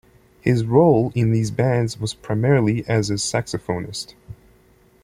His 0.41 0.65
role 0.65 1.11
in 1.13 1.31
these 1.31 1.51
bands 1.51 1.99
was 1.99 2.15
primarily 2.15 2.83
as 2.89 3.11
a 3.11 3.17
saxophonist. 3.19 4.15